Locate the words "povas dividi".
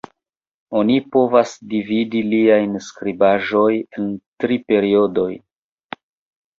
1.15-2.23